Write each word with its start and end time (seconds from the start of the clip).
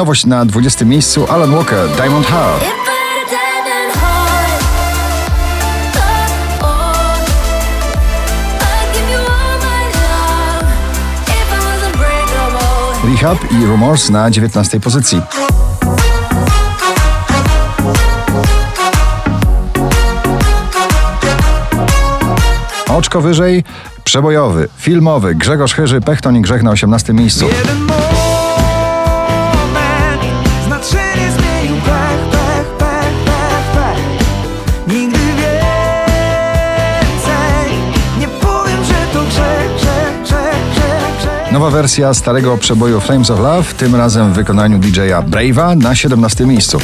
Nowość 0.00 0.26
na 0.26 0.44
20 0.44 0.84
miejscu 0.84 1.26
Alan 1.28 1.54
Walker, 1.54 1.88
Diamond 1.96 2.26
Heart. 2.26 2.64
Rehab 13.04 13.52
i 13.52 13.66
Rumors 13.66 14.10
na 14.10 14.30
19 14.30 14.80
pozycji. 14.80 15.22
Oczko 22.88 23.20
wyżej, 23.20 23.64
przebojowy, 24.04 24.68
filmowy 24.76 25.34
Grzegorz 25.34 25.74
Chyży, 25.74 26.00
Pechton 26.00 26.36
i 26.36 26.40
Grzech 26.40 26.62
na 26.62 26.70
18 26.70 27.12
miejscu. 27.12 27.46
Nowa 41.52 41.70
wersja 41.70 42.14
starego 42.14 42.58
przeboju 42.58 43.00
Flames 43.00 43.30
of 43.30 43.40
Love, 43.40 43.74
tym 43.74 43.96
razem 43.96 44.32
w 44.32 44.34
wykonaniu 44.34 44.78
DJ-a 44.78 45.22
Brave'a 45.22 45.76
na 45.76 45.94
17 45.94 46.46
miejscu. 46.46 46.78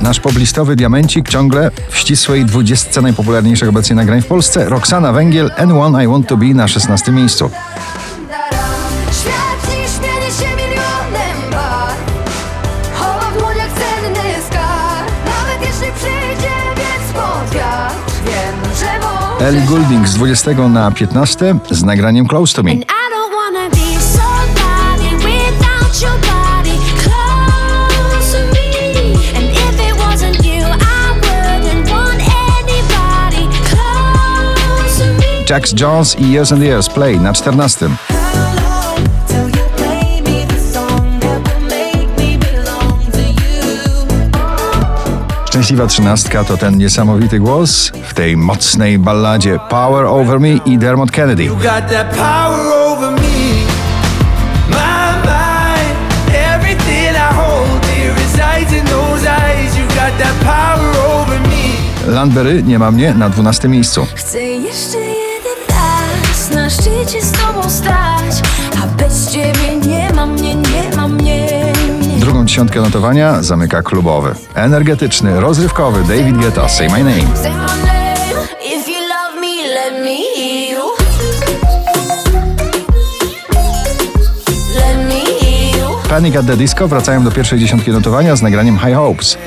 Nasz 0.00 0.20
poblistowy 0.20 0.76
diamencik 0.76 1.28
ciągle 1.28 1.70
w 1.88 1.98
ścisłej 1.98 2.44
dwudziestce 2.44 3.02
najpopularniejszych 3.02 3.68
obecnie 3.68 3.96
nagrań 3.96 4.22
w 4.22 4.26
Polsce. 4.26 4.68
Roxana 4.68 5.12
Węgiel, 5.12 5.50
N1 5.58 6.04
I 6.04 6.08
Want 6.08 6.28
To 6.28 6.36
Be 6.36 6.46
na 6.46 6.68
16 6.68 7.12
miejscu. 7.12 7.50
Ellie 19.40 19.66
Goulding 19.66 20.08
z 20.08 20.14
20 20.14 20.68
na 20.68 20.90
15 20.90 21.54
z 21.70 21.82
nagraniem 21.84 22.26
Close 22.26 22.54
To 22.54 22.62
Me. 22.62 22.72
Jax 35.50 35.74
Jones 35.80 36.16
i 36.18 36.32
Years 36.32 36.52
and 36.52 36.62
Years 36.62 36.88
Play 36.88 37.20
na 37.20 37.32
14. 37.32 38.19
Szczęśliwa 45.60 45.86
trzynastka 45.86 46.44
to 46.44 46.56
ten 46.56 46.78
niesamowity 46.78 47.38
głos 47.38 47.92
w 48.02 48.14
tej 48.14 48.36
mocnej 48.36 48.98
balladzie 48.98 49.58
Power 49.70 50.06
Over 50.06 50.40
Me 50.40 50.48
i 50.48 50.78
Dermot 50.78 51.10
Kennedy. 51.10 51.50
Landberry 62.06 62.62
nie 62.62 62.78
ma 62.78 62.90
mnie 62.90 63.14
na 63.14 63.30
12 63.30 63.68
miejscu. 63.68 64.06
Chcę 64.14 64.42
jeszcze 64.42 64.98
jeden 64.98 65.58
raz 65.68 66.50
na 66.50 66.70
szczycie 66.70 67.22
z 67.22 67.32
tobą 67.32 67.70
stać, 67.70 68.42
a 68.82 68.86
bez 68.86 69.32
ciebie 69.32 69.76
nie 69.86 70.12
ma 70.12 70.26
mnie, 70.26 70.54
nie 70.54 70.79
dziesiątkę 72.50 72.80
notowania 72.80 73.42
zamyka 73.42 73.82
klubowy, 73.82 74.34
energetyczny, 74.54 75.40
rozrywkowy 75.40 76.02
David 76.02 76.36
Guetta 76.36 76.68
Say 76.68 76.88
My 76.88 76.98
Name. 76.98 77.60
Panic 86.08 86.36
at 86.36 86.46
the 86.46 86.56
Disco 86.56 86.88
wracają 86.88 87.24
do 87.24 87.30
pierwszej 87.30 87.58
dziesiątki 87.58 87.90
notowania 87.90 88.36
z 88.36 88.42
nagraniem 88.42 88.78
High 88.78 88.94
Hopes. 88.94 89.38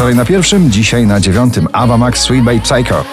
Wczoraj 0.00 0.14
na 0.14 0.24
pierwszym, 0.24 0.70
dzisiaj 0.70 1.06
na 1.06 1.20
dziewiątym 1.20 1.68
Ava 1.72 1.96
Max 1.96 2.20
Sweet 2.20 2.44
Babe 2.44 2.60
Psycho. 2.60 3.04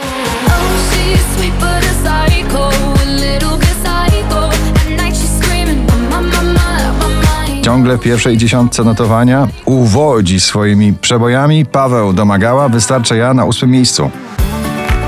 Ciągle 7.61 7.97
w 7.97 8.01
pierwszej 8.01 8.37
dziesiątce 8.37 8.83
notowania 8.83 9.47
uwodzi 9.65 10.39
swoimi 10.39 10.93
przebojami 10.93 11.65
Paweł 11.65 12.13
Domagała, 12.13 12.69
wystarczy 12.69 13.17
ja 13.17 13.33
na 13.33 13.45
ósmym 13.45 13.71
miejscu. 13.71 14.11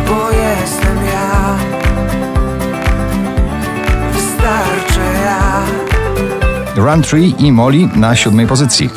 Bo 0.07 0.31
jestem 0.31 0.97
ja. 1.05 1.55
Wystarczy 4.13 4.99
ja. 5.25 5.61
Run 6.75 7.01
Tree 7.01 7.35
i 7.37 7.51
Molly 7.51 7.89
na 7.95 8.15
siódmej 8.15 8.47
pozycji. 8.47 8.89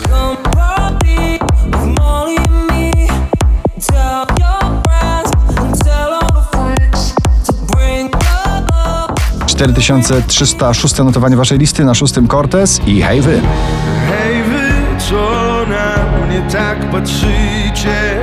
4306 9.63 10.99
notowanie 10.99 11.37
waszej 11.37 11.59
listy 11.59 11.85
na 11.85 11.95
szóstym 11.95 12.29
Cortez 12.29 12.81
i 12.87 13.03
Hej 13.03 13.21
Wy. 13.21 13.41
Hej 14.09 14.43
wy, 14.43 15.01
co 15.09 15.61
na 15.69 16.27
mnie 16.27 16.43
tak 16.53 16.91
patrzycie, 16.91 18.19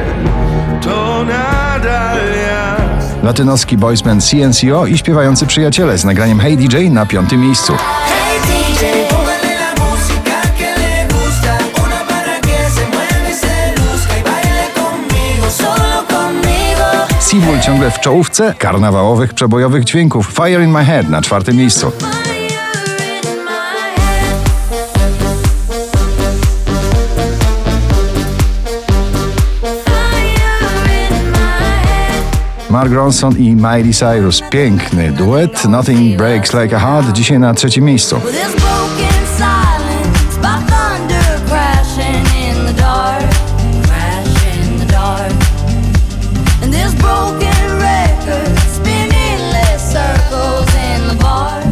to 0.82 1.24
nadal 1.24 2.18
ja. 2.48 2.78
Latynoski 3.24 3.78
boysband 3.78 4.24
CNCO 4.24 4.88
i 4.88 4.98
śpiewający 4.98 5.46
przyjaciele 5.46 5.98
z 5.98 6.06
nagraniem 6.06 6.40
Hey 6.40 6.58
DJ 6.58 6.90
na 6.90 7.06
piątym 7.06 7.42
miejscu. 7.42 7.74
Hey 7.74 8.49
Ciągle 17.62 17.92
w 17.92 18.00
czołówce 18.00 18.54
karnawałowych 18.58 19.34
przebojowych 19.34 19.84
dźwięków 19.84 20.28
Fire 20.28 20.64
in 20.64 20.72
My 20.72 20.86
Head 20.86 21.10
na 21.10 21.22
czwartym 21.22 21.56
miejscu. 21.56 21.92
Mark 32.70 32.94
Ronson 32.94 33.38
i 33.38 33.56
Miley 33.56 33.94
Cyrus. 33.94 34.42
Piękny 34.50 35.12
duet 35.12 35.66
Nothing 35.66 36.18
Breaks 36.18 36.54
Like 36.54 36.78
a 36.78 36.80
Heart 36.80 37.12
dzisiaj 37.12 37.40
na 37.40 37.54
trzecim 37.54 37.86
miejscu. 37.86 38.22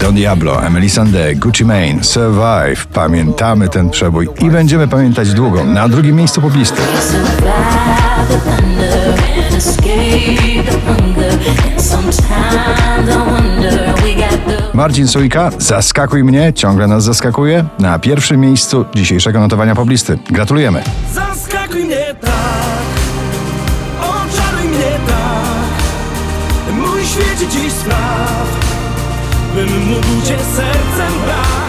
Don 0.08 0.16
Diablo, 0.16 0.64
Emily 0.64 0.90
Sandé, 0.90 1.36
Gucci 1.36 1.66
Mane, 1.66 2.04
Survive. 2.04 2.86
Pamiętamy 2.94 3.70
ten 3.70 3.90
przebój 3.90 4.30
i 4.40 4.50
będziemy 4.50 4.88
pamiętać 4.88 5.34
długo. 5.34 5.64
Na 5.64 5.90
drugim 5.90 6.16
miejscu 6.16 6.42
poblisty. 6.42 6.82
Marcin 14.74 15.08
Sujka, 15.08 15.52
Zaskakuj 15.58 16.24
mnie, 16.24 16.54
ciągle 16.54 16.88
nas 16.88 17.04
zaskakuje. 17.04 17.66
Na 17.80 18.00
pierwszym 18.00 18.42
miejscu 18.42 18.86
dzisiejszego 18.96 19.40
notowania 19.40 19.76
poblisty. 19.76 20.20
Gratulujemy. 20.30 20.84
Zaskakuj 21.14 21.84
mnie 21.84 22.16
tak, 22.22 22.32
oczaruj 24.00 24.68
mnie 24.68 25.00
tak. 25.08 26.76
Mój 26.76 27.06
świecie 27.06 27.48
dziś 27.52 27.74
spraw, 27.74 28.77
bym 29.58 29.88
mógł 29.88 30.22
cię 30.26 30.38
sercem 30.40 31.22
brać. 31.26 31.67